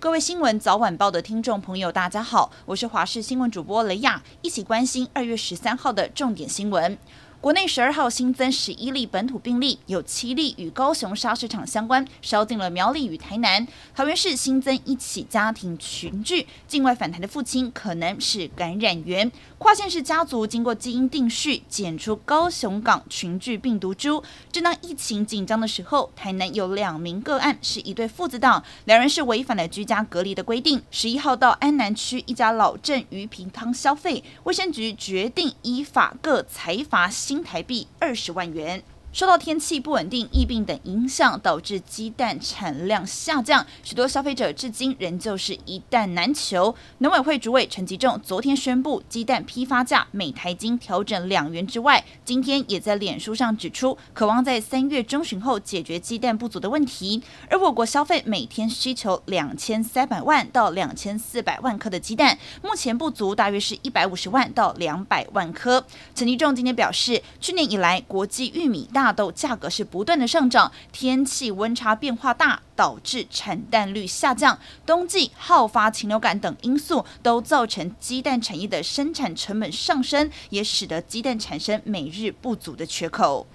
[0.00, 6.96] 各位新闻早晚报的听众朋友，大家好，我是华视新闻主播雷亚，一起关心二月十三号的重点新闻。
[7.40, 13.64] 国内十二号新增十一例本土病例，有七例与高雄砂石场相关，烧进了苗栗与台南。
[13.94, 19.30] 桃园市新增一起家庭群聚，境外返台的父亲可能是感染源。
[19.56, 24.20] 跨县市家族经过基因定序，检出高雄港群聚病毒株。
[24.50, 30.82] 正当疫情紧张的时候，台南有两名个案是一对父子档，两人是违反了居家隔离的规定。
[30.90, 37.08] 十一号到安南区一家老镇鱼平汤消费，卫生局决定依法各裁罚。
[37.28, 38.82] 新台币二十万元。
[39.10, 46.74] 受到天气不稳定、疫病等影响，导致鸡蛋产量下降，许多消费者至今仍旧是一蛋难求。
[46.98, 57.22] 农委会主委陈吉仲昨天宣布，鸡蛋批发价每台斤调整两元之外，今天也在脸书上指出，渴望在三月中旬后解决鸡蛋不足的问题。
[57.48, 65.84] 而我国消费每天需求两千三百万到两千四百万颗的鸡蛋，目前不足大约是一百五十万到两百万颗。
[66.14, 83.46] 陈吉仲今天表示，去年以来国际玉米大豆价格是不断的上涨，天气温差变化大，导致产蛋率下降，冬季好发禽流感等因素都造成鸡蛋产业的生产成本上升，也使得鸡蛋产生每日不足的缺口。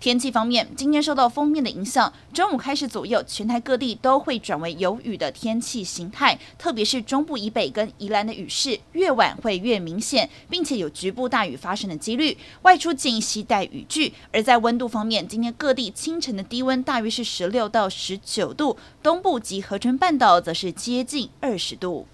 [0.00, 12.38] 天气方面，今天受到锋面的影响，中午开始左右，全台各地都会转为有雨的天气形态，特别是中部以北跟宜兰的雨势越晚会越明显，并且有局部大雨发生的几率。
[12.62, 14.14] 外出建议携带雨具。
[14.32, 22.06] 而在温度方面，今天各地清晨的低温大约是十六到十九度，东部及河川半岛则是接近二十度。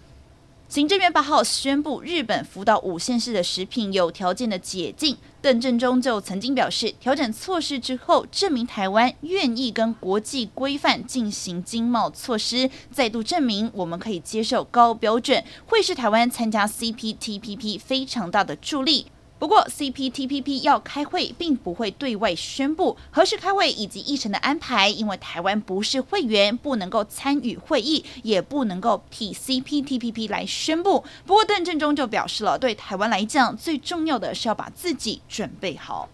[0.71, 5.19] 行政院八号宣布，日本福岛五县市的食品有条件的解禁。
[5.45, 19.09] 邓正中就曾经表示，调整措施之后，证明台湾愿意跟国际规范进行经贸措施，再度证明我们可以接受高标准，会是台湾参加 CPTPP 非常大的助力。
[19.44, 31.05] 不过，CPTPP 要开会，并不会对外宣布何时开会以及议程的安排，因为台湾不是会员，不能够参与会议，也不能够替 CPTPP 来宣布。
[31.27, 36.09] 不过，邓正中就表示了，对台湾来讲，最重要的是要把自己准备好。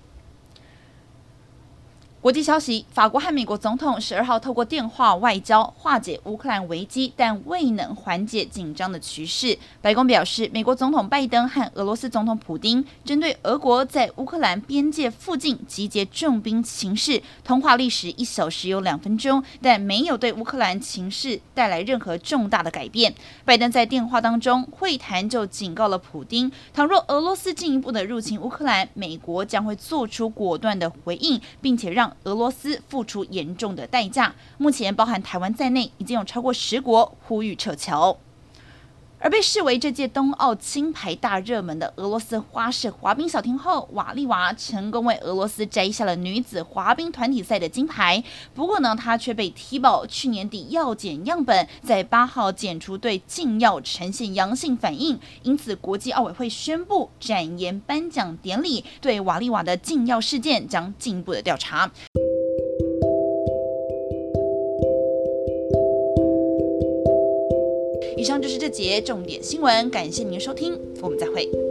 [2.20, 9.56] 国际消息：法国和美国总统十二号透过电话外交化解乌克兰危机，但未能缓解紧张的局势。
[9.80, 23.14] 白宫表示，美国总统拜登和俄罗斯总统普丁针对俄国在乌克兰边界附近集结重兵情势通话历时一小时有两分钟，但没有对乌克兰情势带来任何重大的改变。
[23.46, 34.34] 拜登在电话当中会谈就警告了普丁，倘若俄罗斯进一步的入侵乌克兰，美国将会做出果断的回应，并且让俄罗斯付出严重的代价。
[34.58, 38.16] 目前，包含台湾在内，已经有超过十国呼吁撤侨。
[39.22, 48.24] 而被视为这届冬奥金牌大热门的俄罗斯花式滑冰小天后瓦利娃，成功为俄罗斯摘下了女子滑冰团体赛的金牌。
[48.54, 61.90] 不过呢，她却被踢爆去年底药检样本在八号检出对禁药呈现阳性反应，因此国际奥委会宣布展延颁奖典礼，对瓦利娃的禁药事件将进一步的调查。
[68.20, 71.69] 以上就是这节重点新闻，感谢您收听，我们再会。